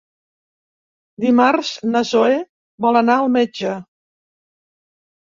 Dimarts 1.25 1.75
na 1.91 2.03
Zoè 2.15 2.41
vol 2.89 3.01
anar 3.05 3.21
al 3.21 3.33
metge. 3.39 3.79